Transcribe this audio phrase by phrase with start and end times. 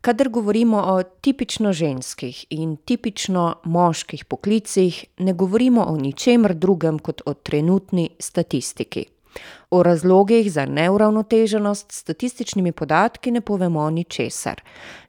[0.00, 7.22] Kadar govorimo o tipično ženskih in tipično moških poklicih, ne govorimo o ničemer drugem kot
[7.26, 9.04] o trenutni statistiki.
[9.70, 14.62] O razlogih za neuravnoteženost s statističnimi podatki ne povemo ničesar.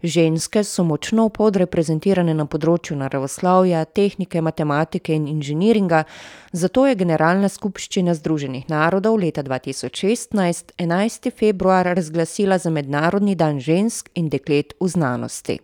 [0.04, 6.04] Ženske so močno podreprezentirane na področju naravoslovja, tehnike, matematike in inženiringa,
[6.52, 13.36] zato je Generalna skupščina Združenih narodov leta dva tisoč šestnajst enajsti februar razglasila za mednarodni
[13.36, 15.60] dan žensk in deklet v znanosti.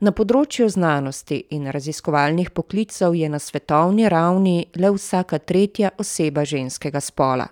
[0.00, 7.02] Na področju znanosti in raziskovalnih poklicev je na svetovni ravni le vsaka tretja oseba ženskega
[7.04, 7.44] spola.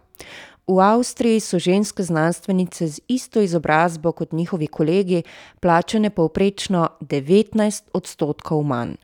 [0.64, 5.20] V Avstriji so ženske znanstvenice z isto izobrazbo kot njihovi kolegi
[5.60, 8.96] plačane povprečno devetnajst odstotkov manj.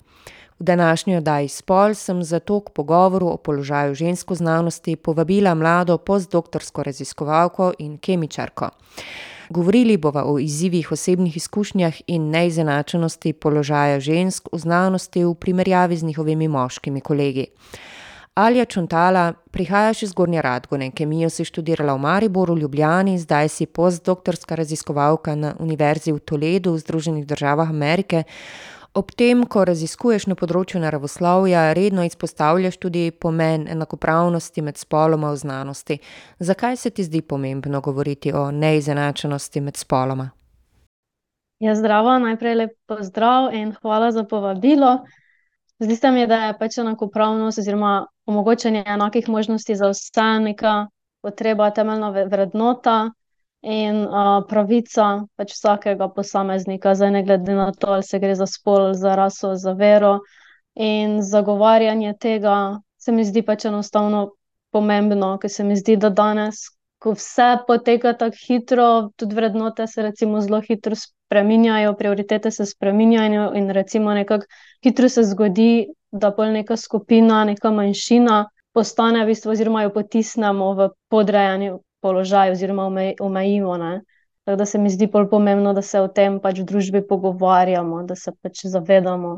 [0.58, 5.98] V današnji oddaji Spol sem zato k pogovoru o položaju žensk v znanosti povabila mlado
[5.98, 8.70] postdoktorsko raziskovalko in kemičarko.
[9.50, 16.02] Govorili bova o izzivih, osebnih izkušnjah in neizenačenosti položaja žensk v znanosti v primerjavi z
[16.02, 17.46] njihovimi moškimi kolegi.
[18.34, 24.54] Alja Čontala, prihajaš iz Gornje Radgone, kemijo si študirala v Mariboru, Ljubljani, zdaj si postdoktorska
[24.54, 28.24] raziskovalka na Univerzi v Toledu v Združenih državah Amerike.
[28.95, 35.41] Ob tem, ko raziskuješ na področju naravoslovja, redno izpostavljaš tudi pomen enakopravnosti med spoloma v
[35.41, 35.97] znanosti.
[36.39, 40.28] Zakaj se ti zdi pomembno govoriti o neizenačenosti med spoloma?
[41.59, 45.00] Ja, zdravo, najprej lep pozdrav in hvala za povabilo.
[45.83, 50.77] Zdi se mi, da je pač enakopravnost oziroma omogočanje enakih možnosti za vse neka
[51.19, 53.11] potreba, temeljna vrednota
[53.64, 54.04] in,
[54.48, 59.14] pravica pač vsakega posameznika, zdaj ne glede na to, ali se gre za spol, za
[59.16, 60.18] raso, za vero.
[60.74, 64.34] In zagovarjanje tega se mi zdi pač enostavno
[64.70, 66.64] pomembno, ker se mi zdi, da danes,
[66.98, 73.52] ko vse poteka tako hitro, tudi vrednote se recimo zelo hitro spreminjajo, prioritete se spreminjajo
[73.54, 74.46] in recimo nekako
[74.84, 80.72] hitro se zgodi, da pol neka skupina, neka manjšina postane v bistvu oziroma jo potisnemo
[80.74, 81.70] v podrejeni
[82.04, 82.87] položaj oziroma
[83.20, 83.94] omejimo, ne.
[84.44, 88.03] Tako da se mi zdi pol pomembno, da se o tem pač v družbi pogovarjamo,
[88.04, 89.34] da se pač zavedamo,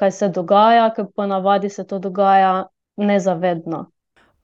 [0.00, 2.52] kaj se dogaja, ker ponavadi se to dogaja
[2.96, 3.84] nezavedno.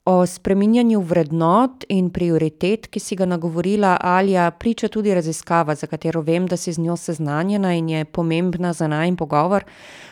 [0.07, 6.21] O spreminjanju vrednot in prioritet, ki si ga nagovorila, Alja, priča tudi raziskava, za katero
[6.23, 9.65] vem, da si z njo seznanjena in je pomembna za najin pogovor.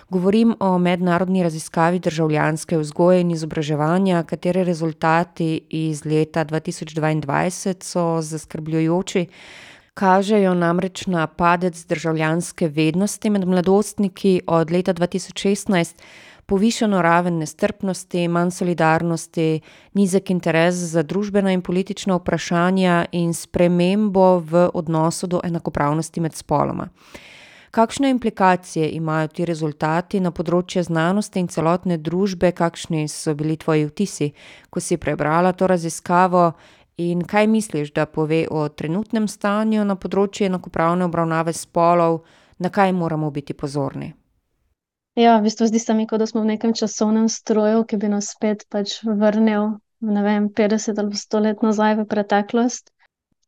[0.09, 7.83] Govorim o mednarodni raziskavi državljanske vzgoje in izobraževanja, katere rezultati iz leta dva tisoč dvaindvajset
[7.83, 9.27] so zaskrbljujoči.
[9.94, 16.03] Kažejo namreč na padec državljanske vednosti med mladostniki od leta dva tisoč šestnajst,
[16.45, 19.61] povišano raven nestrpnosti, manj solidarnosti,
[19.94, 26.88] nizek interes za družbena in politična vprašanja in spremembo v odnosu do enakopravnosti med spoloma.
[27.72, 33.89] Kakšne implikacije imajo ti rezultati na področje znanosti in celotne družbe, kakšni so bili tvoji
[33.89, 34.29] vtisi,
[34.69, 36.53] ko si prebrala to raziskavo,
[36.97, 42.22] in kaj misliš, da pove o trenutnem stanju na področju enakopravne obravnave spolov,
[42.59, 44.13] na kaj moramo biti pozorni?
[45.15, 48.11] Ja, v bistvu zdi se mi, kot da smo v nekem časovnem stroju, ki bi
[48.11, 52.91] nas spet pač vrnil, ne vem, petdeset ali pa sto let nazaj v preteklost.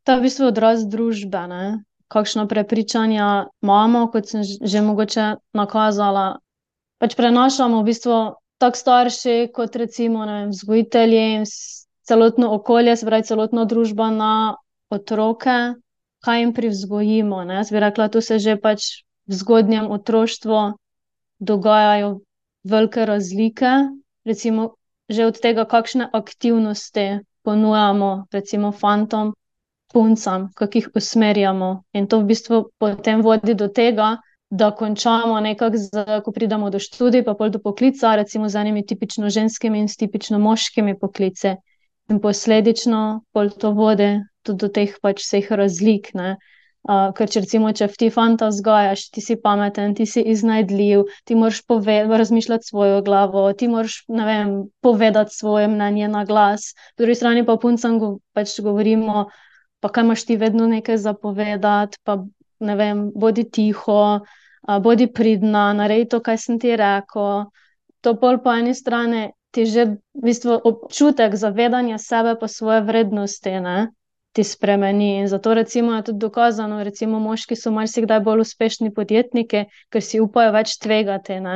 [0.08, 1.66] To je v bistvu odraz družbe, ne.
[2.08, 6.40] Kakšna prepričanja imamo, kot sem že mogoče nakazala,
[7.04, 8.16] pač prenašamo v bistvu
[8.64, 11.44] tako starši kot recimo, vem, vzgojitelji,
[12.08, 14.34] celotno okolje, se pravi celotna družba na
[14.88, 15.76] otroke,
[16.24, 20.80] kaj jim privzgojimo, ne, jaz bi rekla, to se že pač v zgodnjem otroštvu
[21.40, 22.20] dogajajo
[22.64, 23.72] velike razlike.
[24.26, 24.74] Recimo
[25.10, 29.32] že od tega, kakšne aktivnosti ponujamo recimo fantom,
[29.94, 31.84] puncam, kako jih usmerjamo.
[31.94, 34.18] In to v bistvu potem vodi do tega,
[34.50, 38.86] da končamo nekako z, ko pridemo do študij pa pol do poklica, recimo z enimi
[38.86, 41.56] tipično ženskimi in s tipično moškimi poklici.
[42.12, 44.12] In posledično pol to vodi
[44.44, 46.38] tudi do teh pač vseh razlik, ne.
[46.88, 51.62] Ker če recimo, če ti fanta vzgajaš, ti si pameten, ti si iznajdljiv, ti moraš
[52.22, 56.74] razmišljati svojo glavo, ti moraš, ne vem, povedati svoje mnenje na glas.
[56.96, 58.00] Po drugi strani pa puncam
[58.34, 59.28] pač govorimo:
[59.80, 62.24] "Pa kaj imaš ti vedno nekaj za povedati, pa
[62.60, 64.20] ne vem, bodi tiho,
[64.82, 67.52] bodi pridna, naredi to, kaj sem ti rekel."
[68.02, 73.50] To pol po eni strani ti že v bistvu občutek zavedanja sebe pa svoje vrednosti,
[73.60, 73.92] ne,
[74.38, 79.64] ti spremeni, in zato recimo je tudi dokazano, recimo moški so marsikdaj bolj uspešni podjetniki,
[79.90, 81.56] ker si upajo več tvegati, ne.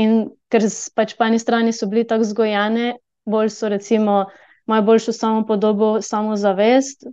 [0.00, 0.64] In ker
[0.96, 2.94] pač po eni strani so bili tako vzgojeni,
[3.28, 4.22] bolj so recimo,
[4.66, 7.04] imajo boljšo samopodobo, samozavest,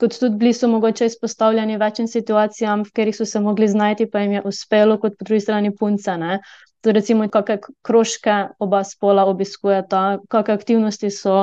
[0.00, 4.22] kot tudi bili so mogoče izpostavljeni večjim situacijam, v katerih so se mogli znajti, pa
[4.24, 6.16] jim je uspelo, kot po drugi strani punce.
[6.16, 6.38] Ne?
[6.80, 11.42] To recimo, kakšne krožke oba spola obiskujeta, kakšne aktivnosti so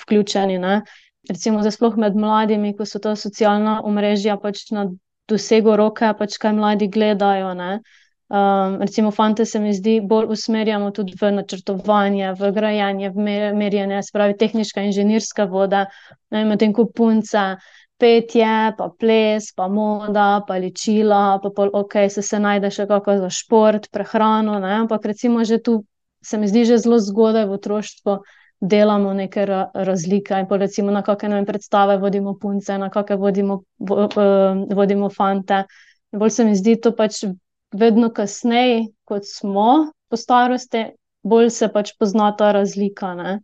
[0.00, 0.58] vključeni.
[0.62, 0.80] Ne?
[1.28, 4.86] Recimo, sploh med mladimi, ko so ta socialna omrežja pač na
[5.28, 7.52] dosegu roke, pač kaj mladi gledajo.
[7.58, 7.80] Ne?
[8.28, 14.02] Um, recimo, fante se mi zdi, bolj usmerjamo tudi v načrtovanje, v grajanje, v merjenje,
[14.04, 15.86] spravi tehnička, inženirska voda,
[16.30, 17.56] medtem ko punce
[17.98, 23.16] petje, pa ples, pa moda, pa ličila, pa pol, ok, se, se najde še kako
[23.24, 24.58] za šport, prehrano.
[24.62, 24.74] Ne?
[24.84, 25.82] Ampak recimo že tu
[26.22, 28.18] se mi zdi že zelo zgodaj v otroštvu.
[28.60, 34.06] Delamo neke ra razlike, in recimo na kakšne predstave vodimo punce, na kakšne vodimo, vo,
[34.06, 35.64] uh, vodimo fante.
[36.12, 37.24] In bolj se mi zdi to pač
[37.72, 40.88] vedno kasneje, kot smo po starosti,
[41.22, 43.14] bolj se pač pozna ta razlika.
[43.14, 43.38] Ne?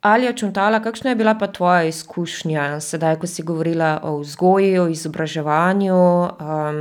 [0.00, 4.78] Ali je čuntala, kakšna je bila pa tvoja izkušnja, sedaj, ko si govorila o vzgoji,
[4.80, 5.98] o izobraževanju?
[6.40, 6.78] Um,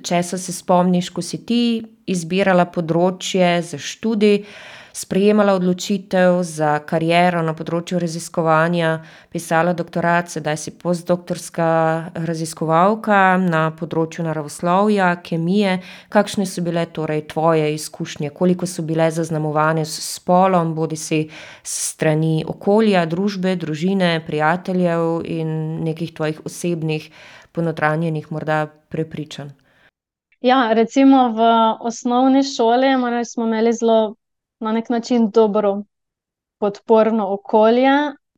[0.00, 4.46] če se spomniš, ko si ti izbirala področje za študij?
[4.94, 9.00] Sprejemala odločitev za kariero na področju raziskovanja,
[9.34, 11.66] pisala doktorat, sedaj si postdoktorska
[12.14, 15.80] raziskovalka na področju naravoslovja, kemije.
[16.14, 21.24] Kakšne so bile torej tvoje izkušnje, koliko so bile zaznamovane s spolom, bodi si
[21.66, 27.10] strani okolja, družbe, družine, prijateljev in nekih tvojih osebnih,
[27.50, 29.50] ponotranjenih morda prepričanj?
[30.44, 31.46] Ja, recimo v
[31.82, 32.94] osnovni šoli
[33.24, 34.14] smo imeli zelo
[34.64, 35.82] na nek način dobro
[36.58, 37.90] podporno okolje.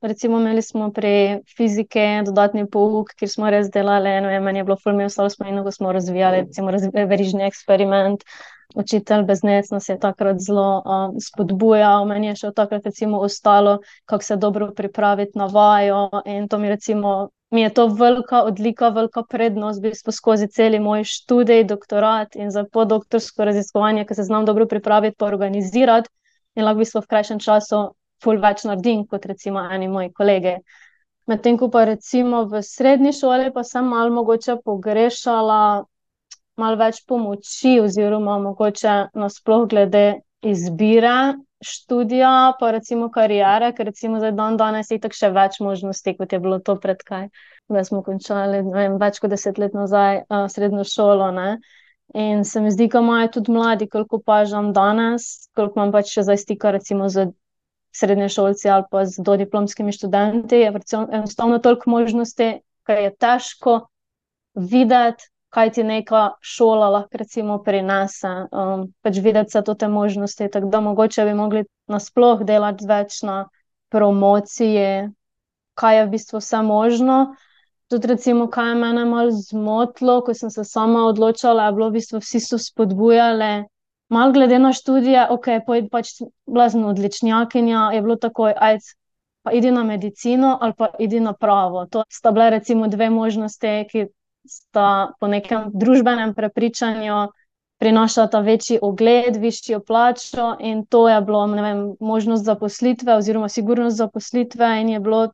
[0.03, 4.77] Recimo, imeli smo pri fizike dodatni pouk, kjer smo res delali, eno je meni bilo
[4.83, 8.27] fulmin, ostalo smo in ko smo razvijali, recimo, verižni eksperiment.
[8.75, 14.25] Učitelj Beznec nas je takrat zelo um, spodbujal, meni je še takrat recimo ostalo, kako
[14.25, 19.23] se dobro pripraviti na vajo in to mi recimo mi je to velika odlika, velika
[19.23, 24.67] prednost, bi skozi cel moj študij, doktorat in za podoktorsko raziskovanje, ki se znam dobro
[24.67, 26.11] pripraviti, pa organizirati
[26.55, 27.83] in lahko v, v krajšem času
[28.23, 30.57] ful več naredim kot recimo eni moji kolege.
[31.27, 35.85] Medtem ko pa recimo v srednji šoli pa sem malo mogoče pogrešala
[36.57, 41.35] malo več pomoči oziroma mogoče nasploh glede izbire
[41.65, 46.33] študija, pa recimo karijere, ker recimo za dan danes je tako še več možnosti, kot
[46.33, 47.29] je bilo to pred kaj.
[47.73, 51.31] Da smo končali vem, več kot deset let nazaj uh, srednjo šolo.
[51.35, 51.57] Ne?
[52.15, 56.27] In se mi zdi, da imajo tudi mladi, koliko pažam danes, koliko imam pač še
[56.29, 57.27] zdaj stika recimo z
[57.97, 62.51] srednje šolci ali pa z dodiplomskimi študenti, je enostavno toliko možnosti,
[62.87, 63.79] ker je težko
[64.55, 65.27] videti,
[65.57, 68.29] kaj ti neka šola lahko recimo prinese.
[68.53, 73.47] Um, pač videti se te možnosti, tako da mogoče bi mogli nasploh delati več na
[73.89, 75.09] promociji,
[75.81, 77.17] kaj je v bistvu vse možno.
[77.89, 81.97] Tudi, recimo, kaj je mene malo zmotilo, ko sem se sama odločila, je bilo v
[82.01, 83.65] bistvu vsi so spodbujali.
[84.13, 86.13] Mal glede na študije, ok, pojdi pač
[86.47, 88.93] blazno odličnjakinja, je bilo takoj, ajc,
[89.47, 91.87] pa idi na medicino ali pa idi na pravo.
[91.87, 94.07] To sta bile recimo dve možnosti, ki
[94.49, 97.27] sta po nekem družbenem prepričanju
[97.79, 104.81] prinašata večji ogled, višjo plačo, in to je bilo vem, možnost zaposlitve, oziroma sigurnost zaposlitve,
[104.81, 105.29] in je bilo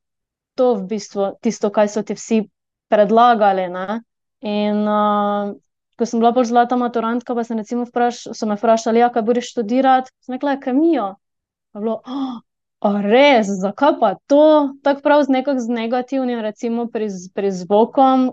[0.54, 2.42] to v bistvu tisto, kar so ti vsi
[2.90, 3.68] predlagali.
[3.68, 4.00] Ne?
[4.40, 5.54] In uh,
[5.96, 9.52] ko sem bila bolj zlata maturantka, pa sem vpraš, so me vprašali, ja, kaj boš
[9.54, 11.14] študirati, sem rekla, kemijo.
[11.72, 12.40] Je bilo, oh,
[12.82, 14.74] A res, zakaj pa to?
[14.82, 16.88] Tako prav z nekim negativnim, recimo,
[17.34, 18.32] prizvokom,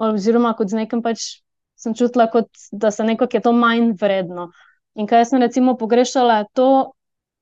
[0.00, 1.40] oziroma kot z nekim pač
[1.80, 4.50] sem čutila, kot, da se nekako je to manj vredno.
[4.94, 6.70] In kaj sem recimo pogrešala, je to,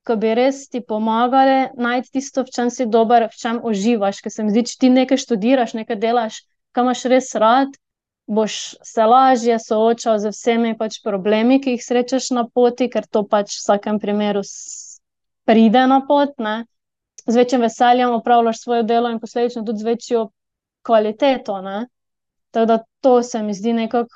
[0.07, 4.21] ko bi res ti pomagali najti tisto, v čem si dober, v čem uživaš.
[4.23, 6.39] Ker se mi zdi, če ti nekaj študiraš, nekaj delaš,
[6.75, 7.75] kam imaš res rad,
[8.29, 13.25] boš se lažje soočal z vsemi pač problemi, ki jih srečaš na poti, ker to
[13.27, 14.45] pač v vsakem primeru
[15.49, 16.35] pride na pot.
[16.37, 16.63] Ne?
[17.25, 20.27] Z večjim veseljem opravljaš svoje delo in posledično tudi z večjo
[20.85, 21.59] kvaliteto.
[21.65, 21.87] Ne?
[22.51, 24.15] Tako da to se mi zdi nekako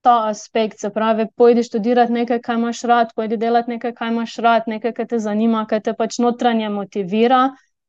[0.00, 4.36] ta aspekt, se pravi, pojdi študirati nekaj, kar imaš rad, pojdi delati nekaj, kar imaš
[4.36, 7.42] rad, nekaj, kar te zanima, kar te pač notranje motivira,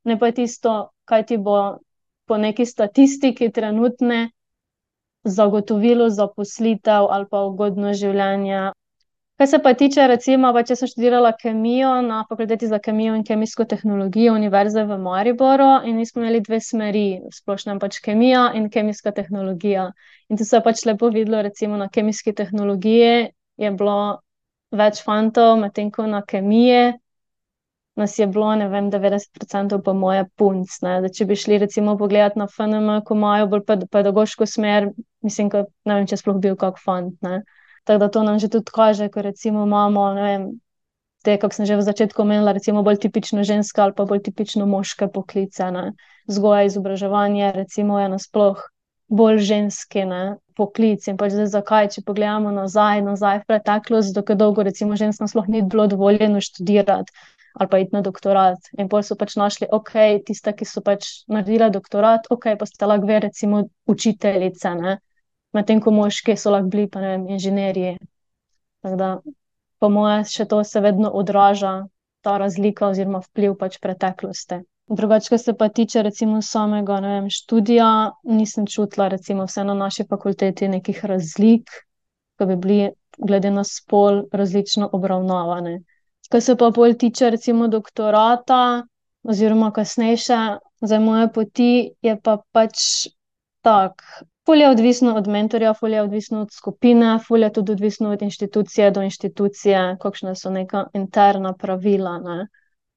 [0.03, 1.57] ne pa tisto, kaj ti bo
[2.27, 4.29] po neki statistiki trenutne
[5.23, 8.71] zagotovilo zaposlitev ali pa ugodno življenje
[9.41, 13.23] Kar se pa tiče, recimo, pa če sem študirala kemijo na fakulteti za kemijo in
[13.25, 18.67] kemijsko tehnologijo Univerze v Mariboru, in mi smo imeli dve smeri, splošno pač kemija in
[18.69, 19.87] kemijska tehnologija.
[20.29, 23.31] In tu se je pač lepo videlo, recimo na kemijski tehnologiji
[23.63, 23.95] je bilo
[24.77, 26.91] več fantov, medtem ko na kemiji
[27.97, 30.75] nas je bilo, ne vem, 90% pa moje punc.
[30.85, 34.91] Da če bi šli recimo pogledat na FNM, ko imajo bolj pedagoško smer,
[35.25, 37.17] mislim, da ne vem, če sploh bil kak fant.
[37.25, 37.41] Ne?
[37.83, 40.43] Tako da to nam že tudi kaže, ko recimo imamo, ne vem,
[41.23, 44.65] te, kako sem že v začetku omenila, recimo bolj tipično ženske ali pa bolj tipično
[44.65, 45.91] moške poklice, ne?
[46.27, 48.61] zgoja, izobraževanje, recimo je nasploh
[49.09, 50.37] bolj ženske ne?
[50.57, 51.05] poklic.
[51.09, 55.49] In pač zdaj zakaj, če pogledamo nazaj, nazaj v preteklost, dokaj dolgo recimo ženskam sploh
[55.49, 57.13] ni bilo dovoljeno študirati
[57.59, 58.69] ali pa iti na doktorat.
[58.79, 59.91] In pol so pač našli, ok,
[60.23, 64.71] tiste, ki so pač naredili doktorat, ok, pa ste lahko, recimo, učiteljice,
[65.53, 67.95] medtem ko moški so lahko bili, pa ne vem, inženirji.
[68.81, 69.09] Tako da,
[69.79, 71.73] po mojem, še to se vedno odraža,
[72.21, 74.61] ta razlika oziroma vpliv pač preteklosti.
[74.91, 77.87] Drugače, kar se pa tiče recimo samega vem, študija,
[78.27, 81.71] nisem čutila, recimo, vse na naši fakulteti nekih razlik,
[82.37, 82.79] ki bi bili
[83.17, 85.77] glede na spol različno obravnavane.
[86.31, 88.83] Kar se pa bolj tiče, recimo, doktorata,
[89.23, 90.41] oziroma kasnejše,
[90.81, 93.07] za moje poti, je pa pač
[93.61, 94.25] tako.
[94.45, 98.21] Ful je odvisno od mentorja, ful je odvisno od skupine, ful je tudi odvisno od
[98.21, 102.17] institucije do institucije, kakšna so neka interna pravila.
[102.19, 102.47] Ne.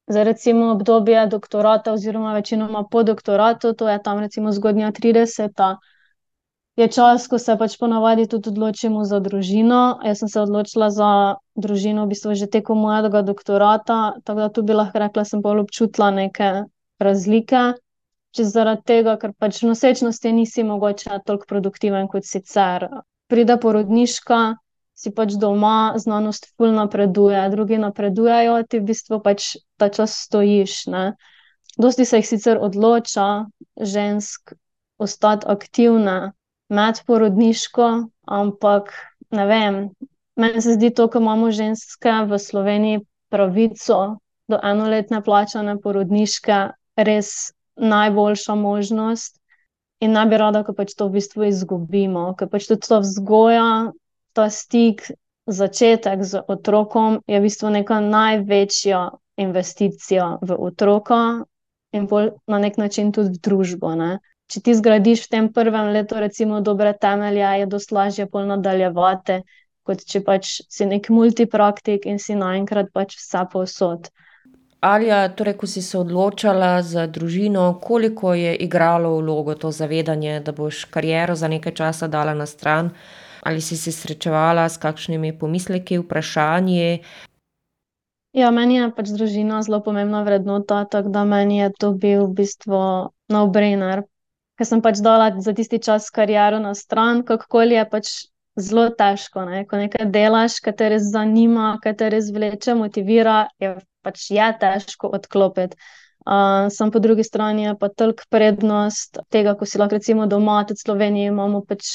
[0.06, 5.76] Za recimo obdobje doktorata, oziroma večinoma po doktoratu, to je tam recimo zgodnja trideseta
[6.76, 10.00] je čas, ko se pač ponavadi tudi odločimo za družino.
[10.04, 11.10] Jaz sem se odločila za
[11.54, 15.42] družino v bistvu že tekom mojega doktorata, tako da tu bi lahko rekla, da sem
[15.42, 16.50] bolj občutila neke
[16.98, 17.62] razlike.
[18.34, 22.88] Če zaradi tega, ker pač nosečnosti nisi mogoče toliko produktiven kot sicer.
[23.30, 24.38] Pride porodniška,
[24.94, 30.74] si pač doma, znanost ful napreduje, drugi napredujejo, ti v bistvu pač ta čas stojiš.
[30.94, 31.04] Ne.
[31.78, 33.46] Dosti se jih sicer odloča,
[33.94, 34.54] žensk,
[34.98, 36.32] ostati aktivne,
[36.70, 37.88] medporodniško,
[38.24, 38.92] ampak
[39.30, 39.80] ne vem,
[40.38, 46.60] meni se zdi to, ko imamo ženske v Sloveniji pravico do enoletne plačane porodniške,
[46.96, 49.40] res najboljša možnost.
[50.00, 53.92] In ne bi rada, ko pač to v bistvu izgubimo, ker pač tudi ta vzgoja,
[54.36, 55.06] ta stik,
[55.46, 59.00] začetek z otrokom je v bistvu neka največja
[59.36, 61.44] investicija v otroka
[61.92, 62.08] in
[62.46, 63.94] na nek način tudi v družbo.
[63.94, 64.18] Ne?
[64.52, 69.40] če ti zgradiš v tem prvem letu, recimo, dobre temelje, je dosti lažje pol nadaljevati,
[69.84, 74.10] kot če pač si nek multipraktik in si naenkrat pač vse posod.
[74.84, 80.52] Alja, torej, ko si se odločala za družino, koliko je igralo vlogo to zavedanje, da
[80.52, 82.90] boš kariero za nekaj časa dala na stran,
[83.42, 86.98] ali si se srečevala s kakšnimi pomisleki, vprašanji?
[88.36, 92.42] Ja, meni je pač družina zelo pomembna vrednota, tako da meni je to bil v
[92.42, 92.82] bistvu
[93.32, 94.04] no-brainer
[94.58, 98.12] ker sem pač dala za tisti čas kariero na stran, kakorkoli je pač
[98.60, 99.46] zelo težko.
[99.48, 99.64] Ne?
[99.66, 103.74] Ko nekaj delaš, kar te res zanima, kar te res vleče, motivira, je
[104.04, 105.78] pač je težko odklopiti.
[106.24, 110.62] Uh, sam po drugi strani je pa toliko prednost tega, ko si lahko recimo doma,
[110.64, 111.90] tudi v Sloveniji imamo pač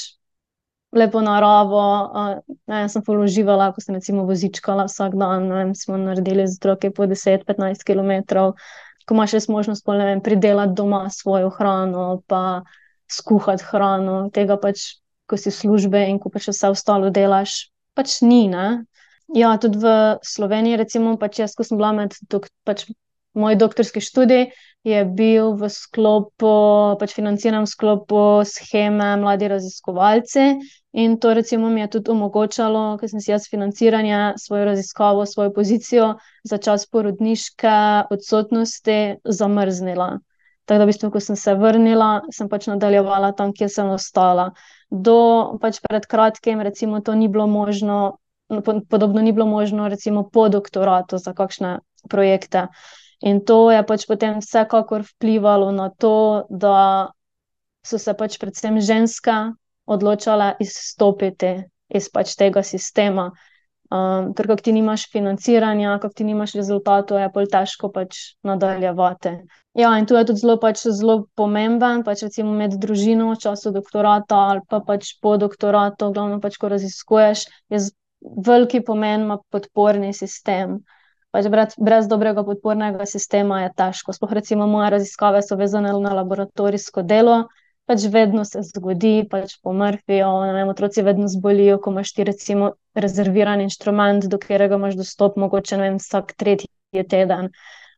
[0.94, 1.86] lepo naravo.
[2.10, 6.92] Uh, ne, sem položivala, ko sem recimo vozičkala vsak dan, ne smo naredili z otroki
[6.94, 8.54] po 10-15 km
[9.10, 12.62] ko imaš res možnost pol, vem, pridelati doma svojo hrano, pa
[13.10, 18.20] skuhati hrano, tega pač, ko si v službi in ko pač vse ostalo delaš, pač
[18.22, 18.46] ni.
[18.46, 18.86] Ne?
[19.34, 22.16] Ja, tudi v Sloveniji, recimo, pač jaz, ko sem bila med
[22.66, 22.88] pač
[23.38, 24.50] moj doktorski študij,
[24.82, 26.54] je bil v sklopu,
[26.98, 30.46] pač financiran v sklopu scheme Mladi raziskovalci.
[30.92, 35.52] In to, recimo, mi je tudi omogočalo, ker sem si jaz financiranje, svojo raziskavo, svojo
[35.54, 36.08] pozicijo
[36.42, 40.18] za čas porodniške odsotnosti zamrznila.
[40.64, 44.50] Tako da, v bistvu, ko sem se vrnila, sem pač nadaljevala tam, kjer sem ostala.
[44.90, 48.19] Do pač pred kratkim, recimo, to ni bilo možno,
[48.88, 51.78] podobno ni bilo možno, recimo, po doktoratu za kakšne
[52.10, 52.66] projekte.
[53.20, 57.12] In to je pač potem vsekakor vplivalo na to, da
[57.84, 59.36] so se pač predvsem ženske
[59.90, 61.56] odločala izstopiti
[61.88, 63.30] iz pač tega sistema.
[63.90, 69.32] Um, ker, ko ti nimaš financiranja, ko ti nimaš rezultatov, je bolj težko pač nadaljevati.
[69.74, 73.74] Ja, in tu je tudi zelo, pač, zelo pomemben, pač recimo med družino v času
[73.74, 77.82] doktorata ali pa pač po doktoratu, glavno pač, ko raziskuješ, je
[78.20, 80.80] veliki pomen ima podporni sistem.
[81.30, 84.12] Pač brez, brez dobrega podpornega sistema je težko.
[84.12, 87.44] Sploh recimo moje raziskave so vezane na laboratorijsko delo,
[87.86, 93.62] pač vedno se zgodi, pač pomrfijo, vem, otroci vedno zbolijo, ko imaš ti recimo rezerviran
[93.62, 97.52] inštrument, do katerega imaš dostop, mogoče vem, vsak tretji teden.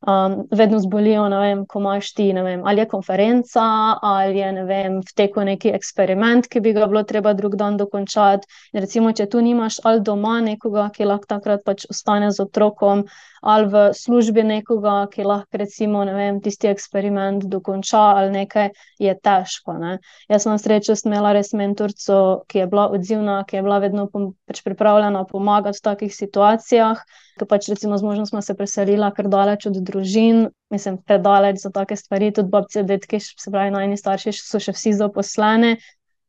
[0.06, 3.64] Um, vedno zbolijo, vem, ko imaš ti, vem, ali je konferenca,
[4.02, 7.76] ali je, ne vem, v teku neki eksperiment, ki bi ga bilo treba drug dan
[7.76, 8.49] dokončati.
[8.73, 13.06] In recimo, če tu nimaš ali doma nekoga, ki lahko takrat pač ostane z otrokom,
[13.42, 18.71] ali v službi nekoga, ki lahko recimo, vem, tisti eksperiment dokonča ali nekaj,
[19.02, 19.99] je težko, ne.
[20.30, 24.62] Jaz sem srečo imela res mentorico, ki je bila odzivna, ki je bila vedno pač
[24.62, 27.02] pripravljena pomagati v takih situacijah,
[27.38, 31.96] ke pač recimo z sva se preselila kar daleč od družin, mislim, predaleč za take
[31.96, 35.76] stvari, tudi babice, dedki, se pravi najini starši so še vsi zaposleni.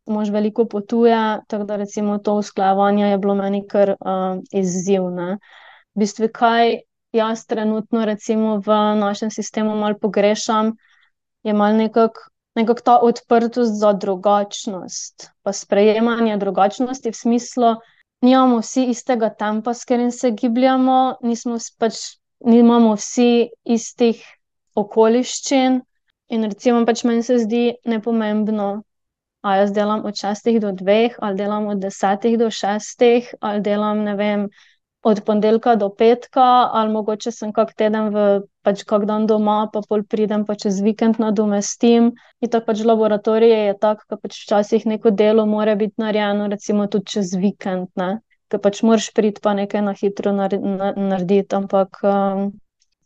[0.06, 3.96] Mož veliko potuje, tako da recimo to usklajevanje je bilo meni kar,
[4.52, 5.38] izziv, ne.
[5.96, 6.84] V bistvu, kaj
[7.16, 10.74] jaz trenutno recimo v našem sistemu malo pogrešam,
[11.44, 12.20] je malo nekako,
[12.56, 17.76] nekako ta odprtost za drugačnost pa sprejemanje drugačnosti v smislu,
[18.24, 22.00] nimamo vsi istega tempa, s katerim se gibljemo, nismo pač,
[22.46, 24.24] nimamo vsi istih
[24.80, 25.82] okoliščin.
[26.34, 28.70] In recimo pač meni se zdi nepomembno,
[29.44, 34.06] a jaz delam od šestih do dveh ali delam od desetih do šestih ali delam,
[34.08, 34.48] ne vem,
[35.04, 38.26] od ponedeljka do petka ali mogoče sem kak teden v,
[38.64, 42.14] pač kak dan doma pa pol pridem pa čez vikend nadomestim.
[42.42, 47.18] Itak pač laboratorij je tak, ke pač včasih neko delo mora biti narejeno recimo tudi
[47.18, 48.24] čez vikend, ne.
[48.48, 52.00] Ke pač moraš priti pa nekaj na hitro narediti, ampak,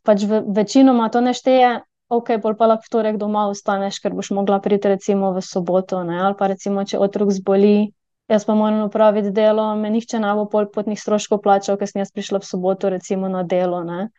[0.06, 1.78] pač večinoma to ne šteje.
[2.08, 6.06] Okej, pol pa lahko v torek doma ostaneš, ker boš mogla priti recimo v soboto,
[6.08, 7.92] ne, ali pa recimo, če otrok zboli,
[8.28, 12.02] jaz pa moram opraviti delo, me nihče ne bo pol potnih stroškov plačal, ke sem
[12.02, 14.10] jaz prišla v soboto recimo na delo, ne.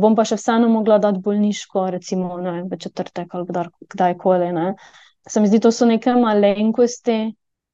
[0.00, 3.46] bom pa še vseeno mogla dati bolniško recimo, ne v četrtek ali
[3.94, 4.74] kdajkoli, ne.
[5.28, 7.18] Se mi zdi, to so neke malenkosti,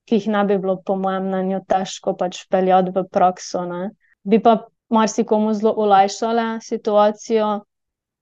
[0.09, 3.91] ki jih ne bi bilo po mojem mnenju težko pač vpeljati v prakso, ne.
[4.25, 4.57] Bi pa
[4.93, 7.53] marsikomu zelo olajšale situacijo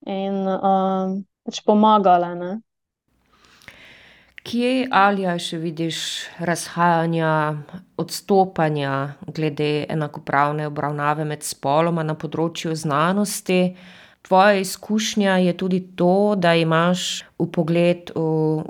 [0.07, 0.43] in,
[1.45, 2.51] pač pomagale, ne.
[4.51, 5.97] Kje, Alja, še vidiš
[6.43, 7.31] razhajanja,
[8.03, 8.95] odstopanja
[9.31, 13.77] glede enakopravne obravnave med spoloma na področju znanosti?
[14.27, 18.25] Tvoja izkušnja je tudi to, da imaš vpogled v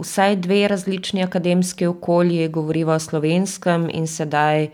[0.04, 4.68] vsaj dve različni akademski okolji, govoriva o slovenskem in sedaj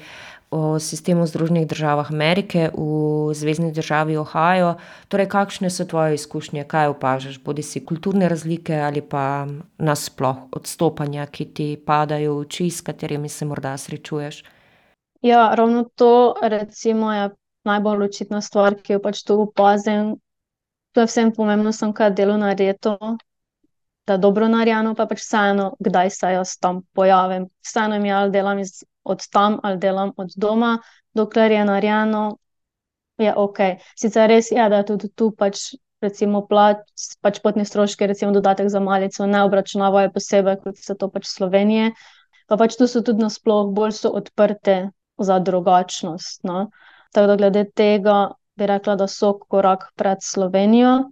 [0.50, 4.76] o sistemu v Združenih državah Amerike, v zvezni državi Ohio.
[5.08, 9.46] Torej, kakšne so tvoje izkušnje, kaj opažaš, bodisi kulturne razlike ali pa
[9.78, 14.44] nasploh odstopanja, ki ti padejo v oči, s katerimi se morda srečuješ?
[15.22, 17.30] Ja, ravno to recimo je
[17.64, 20.14] najbolj očitna stvar, ki jo pač tu opazim.
[20.94, 23.16] To je vseeno pomembno, samo ke je delo narejeno,
[24.06, 27.48] da dobro narejeno, pa pač vseeno, kdaj se jaz tam pojavim.
[27.66, 30.78] Vseeno ali delam iz, od tam ali delam od doma,
[31.14, 32.24] dokler je narejeno,
[33.18, 33.78] je okej.
[33.96, 35.72] Sicer res je, da tudi tu pač
[36.04, 41.26] recimo pač potni stroški, recimo dodatek za malico ne obračunavajo posebej, kot se to pač
[41.28, 41.92] v Sloveniji.
[42.46, 44.86] Pa pač tu so tudi nasploh bolj so odprti
[45.18, 46.68] za drugačnost, no.
[47.16, 48.18] Tako da glede tega
[48.56, 51.10] bi rekla, da so korak pred Slovenijo.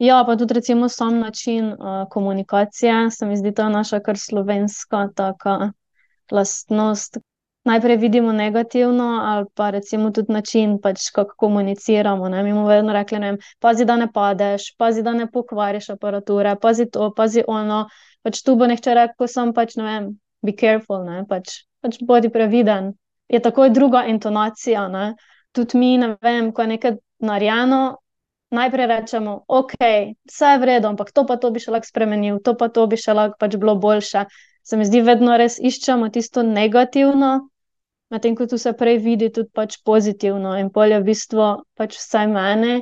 [0.00, 1.74] Ja, pa tudi recimo sam način,
[2.10, 5.72] komunikacije, se mi zdi ta naša kar slovenska taka
[6.32, 7.18] lastnost.
[7.64, 12.92] Najprej vidimo negativno ali pa recimo tudi način pač, kako komuniciramo, ne, mi bomo vedno
[12.92, 17.44] rekli, ne vem: "Pazi, da ne padeš, pazi, da ne pokvariš aparature, pazi to, pazi
[17.46, 17.88] ono."
[18.22, 20.08] Pač tu bo nihče rekel samo pač, ne vem:
[20.42, 22.94] "Be careful," ne, pač, pač bodi previden.
[23.28, 25.14] Je takoj druga intonacija, ne.
[25.52, 27.98] Tudi mi, ne vem, ko je nekaj narejeno,
[28.50, 32.40] najprej rečemo: "Okej, vse je v redu, ampak to pa to bi še lahko spremenili,
[32.42, 34.24] to pa to bi še lahko pač bilo boljše."
[34.70, 37.30] Se mi zdi, vedno res iščemo tisto negativno,
[38.14, 41.96] medtem ko tu se prej vidi tudi pač pozitivno, in pol je v bistvu pač
[41.98, 42.76] vsaj meni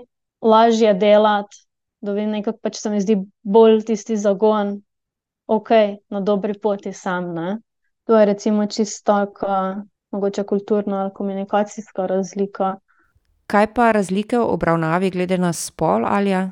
[0.45, 1.63] lažje delati,
[2.05, 4.75] dobim nekako pač, se mi zdi, bolj tisti zagon:
[5.49, 7.57] "Okej, na dobri poti sem, ne."
[8.05, 9.81] To je recimo čisto taka
[10.13, 12.77] mogoče kulturna ali komunikacijska razlika.
[13.47, 16.51] Kaj pa razlike v obravnavi glede na spol, Alja?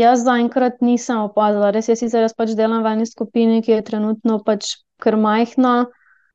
[0.00, 3.86] Jaz zaenkrat nisem opazila, res je, sicer jaz pač delam v eni skupini, ki je
[3.90, 5.74] trenutno pač kar majhna,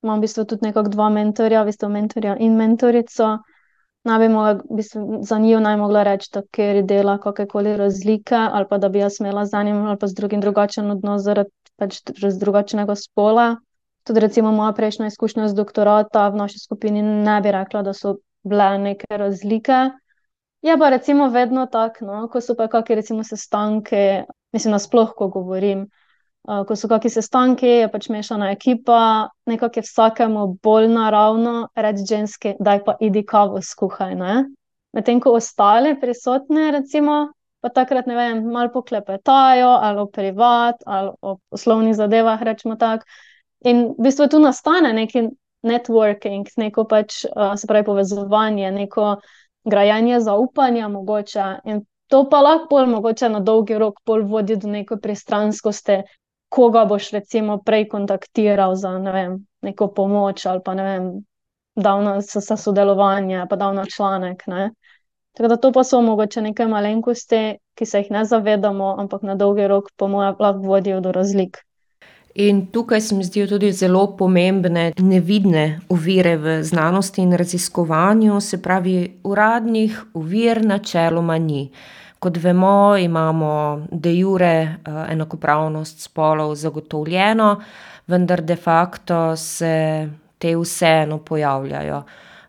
[0.05, 3.29] imam v bistvu tudi nekako dva mentorja, v bistvu mentorja in mentorico.
[4.05, 8.37] Ne bi mogla, v bistvu za ne bi mogla reči, da kateri dela kakekoli razlike
[8.37, 11.49] ali pa da bi jaz imela z enim ali pa z drugim drugačen odnos zaradi
[11.81, 12.01] pač
[12.39, 13.55] drugačnega spola.
[14.05, 18.17] Tudi recimo moja prejšnja izkušnja z doktorata v naši skupini, ne bi rekla, da so
[18.45, 19.89] bile neke razlike.
[20.65, 24.23] Je pa recimo vedno tako, no, ko so pa kaki recimo sestanki,
[24.53, 25.83] mislim nasploh, ko govorim,
[26.67, 32.55] ko so kaki sestanki, je pač mešana ekipa, nekako je vsakemu bolj naravno reči ženski:
[32.59, 34.45] "Daj pa pojdi kavo skuhaj, ne."
[34.93, 37.27] Medtem ko ostali prisotni recimo
[37.61, 43.05] pa takrat, ne vem, malo poklepetajo, ali o privat, ali o poslovnih zadevah, rečemo tako.
[43.65, 45.27] In v bistvu tu nastane neki
[45.65, 49.15] networking, neko pač, uh, se pravi, povezovanje, neko
[49.65, 51.45] grajanje zaupanja, mogoče.
[51.65, 56.01] In to pa lahko mogoče na dolgi rok bolj vodi do neke pristranskosti,
[56.49, 61.09] koga boš recimo prej kontaktiral za ne vem, neko pomoč ali pa ne vem,
[61.75, 64.47] dal na sodelovanje, pa dal na članek.
[64.47, 64.71] Ne.
[65.35, 69.35] Tako da to pa so mogoče neke malenkosti, ki se jih ne zavedamo, ampak na
[69.35, 71.59] dolgi rok, po mojem, lahko vodijo do razlik.
[72.35, 78.61] In tukaj se mi zdijo tudi zelo pomembne nevidne ovire v znanosti in raziskovanju, se
[78.61, 81.69] pravi, uradnih ovir načeloma ni.
[82.19, 87.61] Kot vemo, imamo de jure eh, enakopravnost spolov zagotovljeno,
[88.07, 92.03] vendar de facto se te vseeno pojavljajo.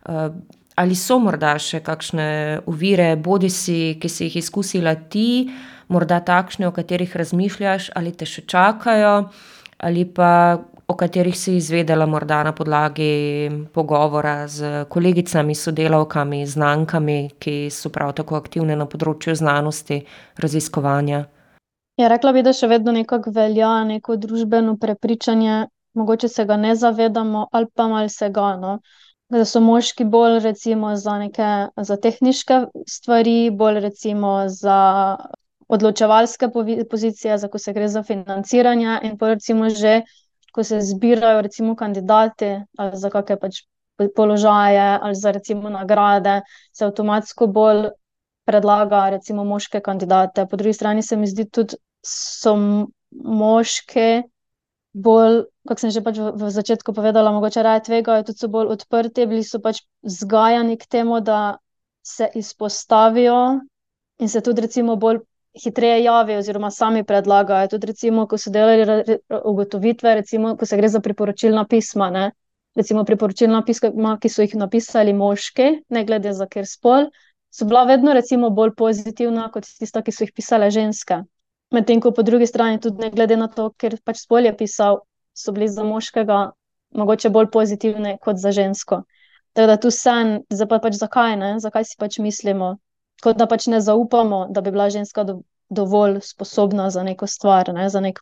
[0.08, 0.28] Eh,
[0.74, 5.46] ali so morda še kakšne ovire, bodisi, ki si jih izkusila ti,
[5.88, 9.20] morda takšne, o katerih razmišljaš, ali te še čakajo?
[9.78, 17.70] Ali pa o katerih si izvedela morda na podlagi pogovora z kolegicami, sodelavkami, znankami, ki
[17.70, 20.04] so prav tako aktivne na področju znanosti,
[20.38, 21.24] raziskovanja.
[21.96, 26.74] Ja, rekla bi, da še vedno nekako velja neko družbeno prepričanje, mogoče se ga ne
[26.76, 28.54] zavedamo, ali pa malo se ga.
[28.60, 28.78] No?
[29.32, 34.76] Da so moški bolj recimo za neke za tehniške stvari, bolj recimo za
[35.68, 36.48] odločevalske
[36.90, 40.02] pozicije, za ko se gre za financiranje, in pa recimo že,
[40.52, 43.62] ko se zbirajo recimo kandidati ali za kakšne pač
[44.16, 46.40] položaje ali za recimo nagrade,
[46.72, 47.88] se avtomatsko bolj
[48.44, 50.46] predlaga recimo moške kandidate.
[50.46, 52.54] Po drugi strani se mi zdi tudi, so
[53.10, 54.22] moški
[54.94, 58.70] bolj, kako sem že pač v, v začetku povedala, mogoče raje tvegajo, tudi so bolj
[58.76, 61.58] odprti, bili so pač vzgajani k temu, da
[62.06, 63.60] se izpostavijo
[64.22, 65.20] in se tudi recimo bolj
[65.62, 67.68] hitreje javijo, oziroma sami predlagajo.
[67.74, 72.10] Tudi, recimo, ko so delali ugotovitve, recimo, ko se gre za priporočilna pisma.
[72.10, 72.30] Ne?
[72.76, 77.08] Recimo, priporočilna pisma, ki so jih napisali moški, ne glede za kjer spol,
[77.50, 81.22] so bila vedno recimo, bolj pozitivna kot tista, ki so jih pisale ženske.
[81.74, 85.00] Medtem ko po drugi strani, tudi ne glede na to, ker pač spol je pisal,
[85.36, 86.50] so bili za moškega
[86.96, 89.02] mogoče bolj pozitivni kot za žensko.
[89.52, 92.76] Tako da tu sem, zdaj pa pač zakaj ne, zakaj si pač mislimo,
[93.22, 97.72] kot da pač ne zaupamo, da bi bila ženska do, dovolj sposobna za neko stvar,
[97.74, 98.20] ne, za, nek,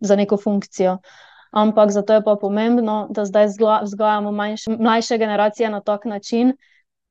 [0.00, 0.98] za neko funkcijo.
[1.56, 3.46] Ampak zato je pa pomembno, da zdaj
[3.82, 6.56] vzgajamo manjše, mlajše generacije na tak način,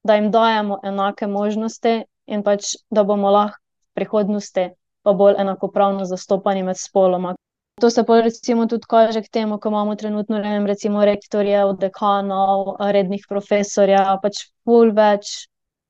[0.04, 4.69] da jim dajemo enake možnosti in pač, da bomo lahko v prihodnosti
[5.06, 7.36] pa bolj enakopravno zastopani med spoloma.
[7.82, 11.60] To se pa recimo tudi kaže k temu, ko imamo trenutno, ne vem, recimo rektorje,
[11.80, 15.34] dekanov, rednih profesorjev, pač pol več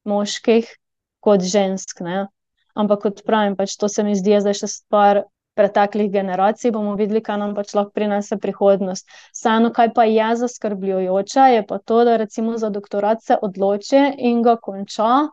[0.10, 0.72] moških,
[1.26, 2.02] kot žensk.
[2.06, 2.26] Ne?
[2.76, 5.24] Ampak kot pravim, pač to se mi zdi zdaj še stvar
[5.56, 6.72] preteklih generacij.
[6.76, 9.08] bomo videli, kaj nam pač lahko prinese prihodnost.
[9.34, 14.44] Vseeno, kaj pa je zaskrbljujoče, je pa to, da recimo za doktorat se odloči in
[14.44, 15.28] ga konča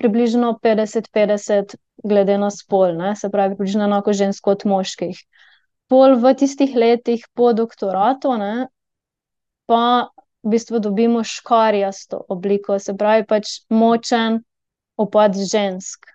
[0.00, 3.14] približno 50-50, glede na spol, ne?
[3.16, 5.18] se pravi, približno enako žensk kot moških.
[5.90, 8.68] Pol v tistih letih po doktoratu, ne,
[9.68, 10.08] pa
[10.42, 14.40] v bistvu dobimo škarjasto obliko, se pravi, pač močen,
[15.00, 16.06] upad žensk.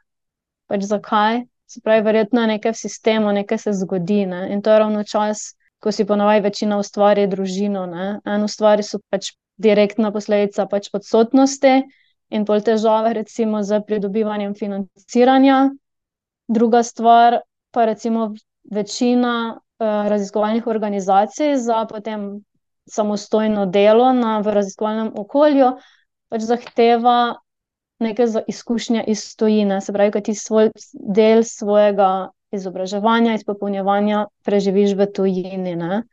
[0.70, 1.44] Pač zakaj?
[1.66, 4.26] Se pravi, verjetno je nekaj v sistemu, nekaj se zgodi.
[4.30, 4.48] Ne?
[4.54, 7.86] In to je ravno čas, ko si ponovaj večina ustvari družino.
[7.90, 8.08] Ne?
[8.26, 11.76] Eno stvar so pač direktna posledica pač odsotnosti
[12.30, 15.60] in pol težave, recimo, z pridobivanjem financiranja.
[16.48, 17.40] Druga stvar
[17.74, 18.34] pa recimo
[18.72, 22.46] večina uh, raziskovalnih organizacij za potem
[22.86, 25.74] samostojno delo na, v raziskovalnem okolju
[26.30, 27.38] pač zahteva
[28.00, 35.08] neke izkušnje iz tujine, se pravi, da ti svoj del svojega izobraževanja, izpopolnjevanja preživiš v
[35.12, 35.76] tujini.
[35.76, 36.04] Ne?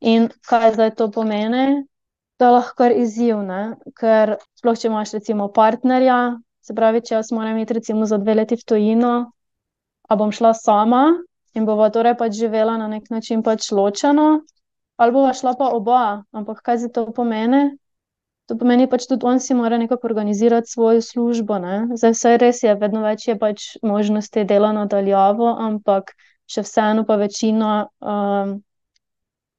[0.00, 1.84] In kaj zdaj to pomeni?
[2.38, 3.76] To je lahko izziv, ne?
[3.98, 8.34] ker sploh če imaš recimo partnerja, se pravi, če jaz moram iti recimo za dve
[8.40, 9.12] leti v tujino,
[10.08, 11.04] a bom šla sama
[11.54, 14.42] in bova torej pač živela na nek način pač ločeno,
[14.96, 17.62] ali bova šla pa oba, ampak kaj zdaj to pomeni?
[18.50, 21.58] To pomeni pač tudi, on si mora nekako organizirati svojo službo.
[21.62, 21.76] Ne?
[21.94, 26.10] Zdaj, vse res je, vedno več je pač možnosti dela nadaljavo, ampak
[26.50, 28.56] še vseeno pa večina um,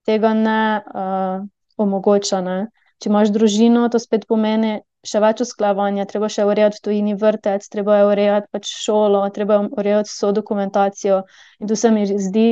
[0.05, 1.45] tega ne uh,
[1.79, 2.41] omogoča.
[2.43, 2.57] Ne?
[2.99, 7.97] Če imaš družino, to spet pomeni še več usklajevanja, treba še urejati tujini vrtec, treba
[7.99, 11.23] je urejati pač šolo, treba je urejati vso dokumentacijo.
[11.63, 12.47] In tu se mi zdi,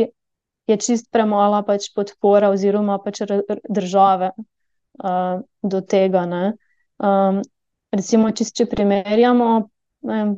[0.72, 3.24] je čist premala pač podpora oziroma pač
[3.68, 4.32] države
[5.00, 6.26] uh, do tega.
[7.02, 7.42] Um,
[7.94, 9.50] recimo, če, če primerjamo,
[10.08, 10.36] vem,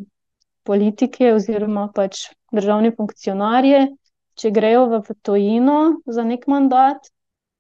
[0.68, 3.88] politiki oziroma pač državni funkcionarji,
[4.40, 7.10] če grejo v tujino za neki mandat,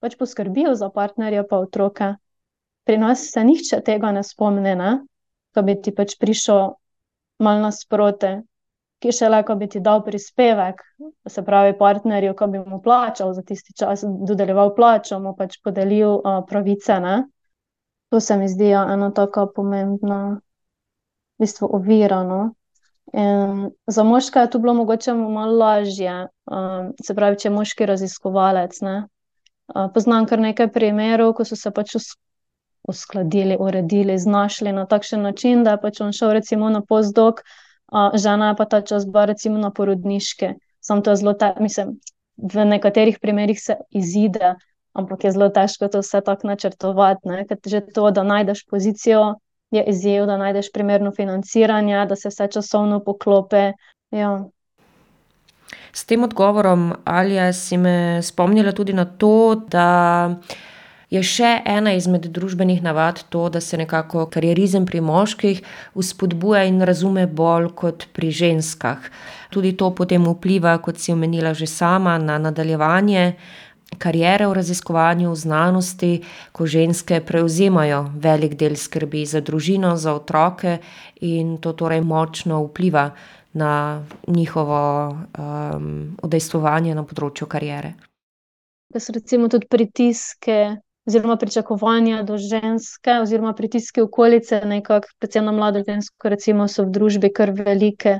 [0.04, 2.14] pač poskrbijo za partnerje pa otroke.
[2.84, 4.96] Pri nas se nihče tega ne spomni, ne?
[5.56, 6.74] Ko bi ti pač prišel
[7.44, 8.34] malo nasproti,
[9.04, 10.80] ki šele, ko bi ti dal prispevek,
[11.28, 16.22] se pravi partnerju, ko bi mu plačal za tisti čas, dodeljeval plačo, mu pač podelil,
[16.48, 17.18] pravice, ne.
[18.14, 22.42] To se mi zdi, ja, ena taka pomembna v bistvu ovira, no.
[23.88, 26.14] za moške je to bilo mogoče malo lažje,
[27.04, 28.96] se pravi, če je moški raziskovalec, ne.
[29.94, 31.98] poznam kar nekaj primerov, ko so se pač
[32.88, 36.82] uskladili, uredili, znašli na takšen način, da je pač on šel recimo na
[37.94, 40.54] postdoc, žena je pa ta čas bila recimo na porodniški.
[40.80, 42.00] Samo to je zelo mislim,
[42.38, 44.56] v nekaterih primerih se izide,
[44.94, 49.36] ampak je zelo težko to vse tako načrtovati, ne, ker že to, da najdeš pozicijo,
[49.72, 53.72] je izziv, da najdeš primerno financiranje, da se vse časovno poklopi,
[54.12, 54.44] ja.
[55.94, 60.36] S tem odgovorom, Alja, si me spomnila tudi na to, da
[61.14, 65.62] je še ena izmed družbenih navad to, da se nekako karierizem pri moških
[65.94, 69.12] vzpodbuja in razume bolj kot pri ženskah.
[69.54, 73.36] Tudi to potem vpliva, kot si omenila že sama, na nadaljevanje
[74.02, 76.12] kariere v raziskovanju, v znanosti,
[76.52, 80.80] ko ženske prevzemajo velik del skrbi za družino, za otroke,
[81.22, 83.12] in to torej močno vpliva
[83.54, 84.82] na njihovo,
[86.26, 87.94] udejstvovanje na področju kariere.
[88.94, 90.58] Da so recimo tudi pritiski
[91.08, 96.92] oziroma pričakovanja do ženske oziroma pritiski okolice nekako, predvsem na mlado žensko recimo, so v
[96.92, 98.20] družbi kar veliki.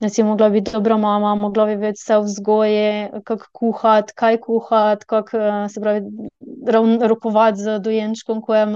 [0.00, 4.40] recimo mogla bi biti dobra mama, mogla bi vedeti vse o vzgoji, kako kuhati, kaj
[4.40, 6.00] kuhati, kako, se pravi,
[7.08, 8.66] rokovati z dojenčkom, ko je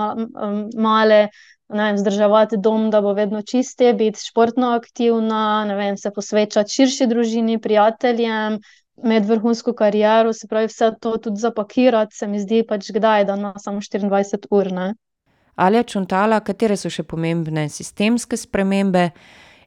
[0.76, 1.28] mali,
[1.68, 7.06] ne vem, vzdrževati dom, da bo vedno čist, biti športno aktivna, vem, se posvečati širši
[7.06, 8.60] družini, prijateljem,
[9.04, 13.36] imeti vrhunsko kariero, se pravi, vse to tudi zapakirati, se mi zdi pač kdaj, da
[13.36, 14.94] ima samo štiriindvajset ur, ne.
[15.58, 19.08] Alja Čontala, katere so še pomembne sistemske spremembe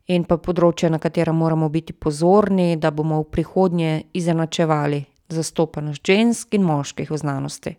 [0.07, 6.55] in pa področja, na katera moramo biti pozorni, da bomo v prihodnje izenačevali zastopanost žensk
[6.55, 7.75] in moških v znanosti?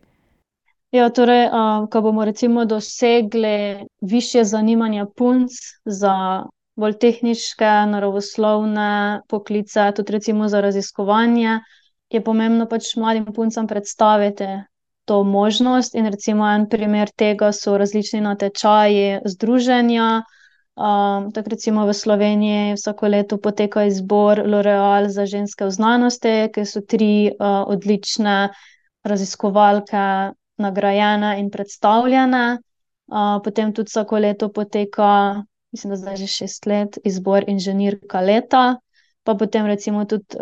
[0.92, 1.46] Ja, torej,
[1.88, 5.56] ko bomo recimo dosegli višje zanimanje punc
[5.88, 6.44] za
[6.82, 8.90] bolj tehniške, naravoslovne
[9.28, 11.60] poklice, tudi recimo za raziskovanje,
[12.12, 14.48] je pomembno pač mladim puncam predstaviti
[15.04, 20.08] to možnost in recimo en primer tega so različni natečaji združenja,
[21.34, 26.80] tako recimo v Sloveniji vsako leto poteka izbor L'Oréal za ženske v znanosti, ke so
[26.82, 28.36] tri, odlične
[29.04, 30.06] raziskovalke
[30.58, 32.44] nagrajene in predstavljene.
[33.44, 38.76] potem tudi vsako leto poteka, mislim, da zdaj že šest let, izbor inženirka leta.
[39.22, 40.34] Pa potem recimo tudi,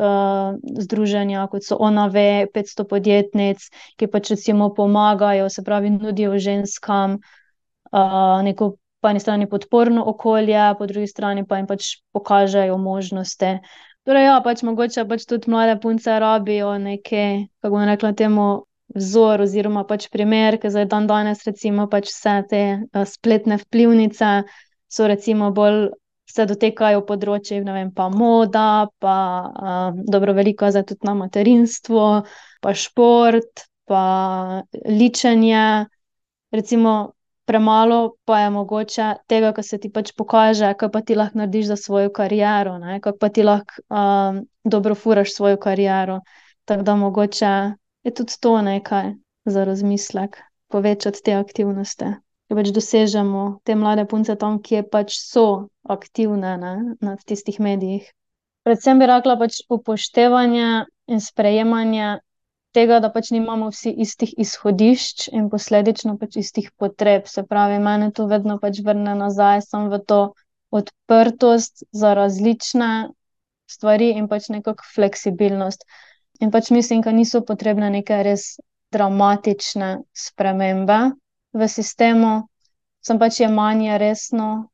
[0.80, 3.66] združenja, kot so Ona ve, Petsto podjetnic,
[4.00, 7.18] ki pač recimo pomagajo, se pravi, nudijo ženskam,
[8.46, 13.58] neko po eni strani podporno okolje, po drugi strani pa jim pač pokažejo možnosti.
[14.08, 18.48] Torej ja, pač mogoče pač tudi mlade punce rabijo neki, kako bom rekla temu,
[18.96, 22.62] vzor oziroma pač primer, ke zdaj dandanes recimo pač vse te,
[23.06, 24.30] spletne vplivnice
[24.90, 25.88] so recimo bolj,
[26.31, 29.14] se dotikajo področij, ne vem, pa moda pa,
[30.07, 32.05] dobro, veliko je zdaj tudi na materinstvu,
[32.62, 34.03] pa šport, pa
[34.87, 35.64] ličenje.
[36.55, 37.14] Recimo
[37.50, 41.72] premalo pa je mogoče tega, ke se ti pač pokaže, kaj pa ti lahko narediš
[41.72, 43.83] za svojo kariero, ne, kako pa ti lahko,
[44.62, 46.20] dobro furaš svojo kariero.
[46.64, 47.53] Tako da mogoče
[48.07, 50.38] je tudi to nekaj za razmislek,
[50.70, 52.14] povečati te aktivnosti.
[52.50, 58.08] Da pač dosežemo te mlade punce tam, kjer pač so aktivne, ne, na tistih medijih.
[58.66, 60.70] Predvsem bi rekla pač upoštevanje
[61.14, 62.08] in sprejemanje
[62.74, 68.10] tega, da pač nimamo vsi istih izhodišč in posledično pač istih potreb, se pravi, mene
[68.18, 70.20] to vedno pač vrne nazaj samo v to
[70.74, 72.90] odprtost za različne
[73.70, 75.86] stvari in pač nekako fleksibilnost.
[76.42, 78.56] In pač mislim, ke niso potrebne neke res
[78.90, 81.02] dramatične spremembe
[81.52, 82.48] v sistemu,
[83.00, 84.70] samo pač jemanje resno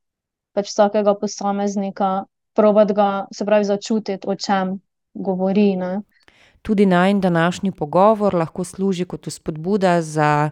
[0.57, 2.25] pač vsakega posameznika,
[2.57, 4.79] probati ga, se pravi, začutiti, o čem
[5.15, 6.01] govori, ne.
[6.63, 10.51] Tudi najin današnji pogovor lahko služi kot vzpodbuda za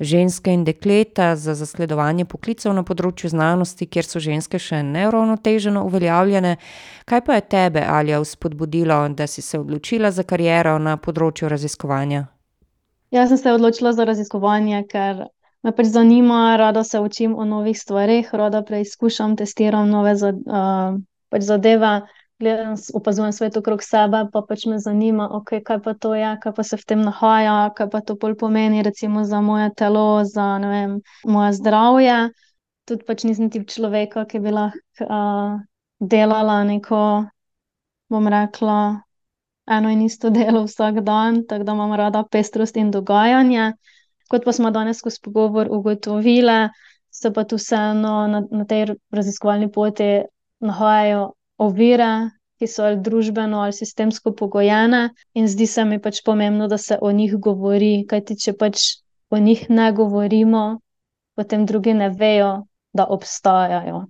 [0.00, 6.56] ženske in dekleta za zasledovanje poklicev na področju znanosti, kjer so ženske še neuravnoteženo uveljavljene.
[7.08, 12.26] Kaj pa je tebe, Alja, vzpodbudilo, da si se odločila za kariero na področju raziskovanja?
[13.10, 15.26] Jaz sem se odločila za raziskovanje, ker
[15.62, 20.14] me pač zanima, rada se učim o novih stvareh, rada preizkušam, testiram nove
[21.28, 22.00] pač zadeve,
[22.38, 26.54] gledam, opazujem svet okrog sebe, pa pač me zanima, okej, kaj pa to je, kaj
[26.56, 30.56] pa se v tem nahaja, kaj pa to pol pomeni recimo za moje telo, za,
[30.62, 32.18] vem, moje zdravje.
[32.86, 35.08] Tudi pač nisem tip človeka, ki bi lahko,
[35.98, 37.26] delala neko,
[38.12, 39.00] bom rekla,
[39.66, 43.72] eno in isto delo vsak dan, tako da imam rada pestrost in dogajanje.
[44.28, 46.68] Kot pa smo danes skozi pogovor ugotovile,
[47.10, 50.08] se pa tu vseeno na, na tej raziskovalni poti
[50.60, 51.22] nahajajo
[51.58, 52.10] ovire,
[52.58, 55.02] ki so ali družbeno ali sistemsko pogojene,
[55.34, 58.84] in zdi se mi pač pomembno, da se o njih govori, kajti če pač
[59.30, 60.64] o njih ne govorimo,
[61.36, 62.52] potem drugi ne vejo,
[62.92, 64.06] da obstajajo.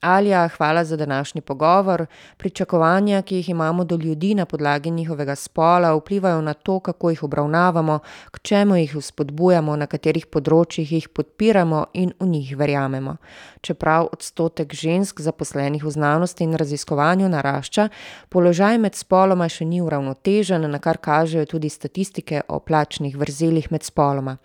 [0.00, 2.06] Alja, hvala za današnji pogovor.
[2.36, 7.22] Pričakovanja, ki jih imamo do ljudi na podlagi njihovega spola, vplivajo na to, kako jih
[7.22, 7.98] obravnavamo,
[8.30, 13.16] k čemu jih vzpodbujamo, na katerih področjih jih podpiramo in v njih verjamemo.
[13.60, 17.88] Čeprav odstotek žensk, zaposlenih v znanosti in raziskovanju, narašča,
[18.28, 23.84] položaj med spoloma še ni uravnotežen, na kar kažejo tudi statistike o plačnih vrzelih med
[23.84, 24.38] spoloma.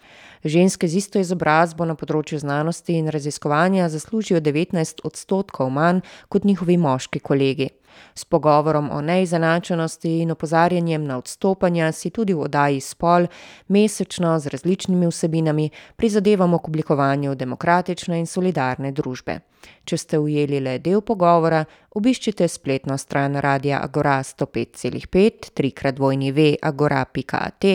[0.45, 6.77] Ženske z isto izobrazbo na področju znanosti in raziskovanja zaslužijo devetnajst odstotkov manj kot njihovi
[6.77, 7.71] moški kolegi.
[8.13, 13.25] S pogovorom o neizenačenosti in opozarjanjem na odstopanja si tudi v oddaji Spol
[13.67, 19.39] mesečno z različnimi vsebinami prizadevamo k oblikovanju demokratične in solidarne družbe.
[19.85, 21.63] Če ste ujeli le del pogovora,
[21.95, 27.65] obiščite spletno stran Radia Agora sto pet celih pet, trikrat dvojni v agora pika at,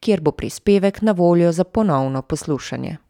[0.00, 3.07] kjer bo prispevek na voljo za ponovno poslušanje.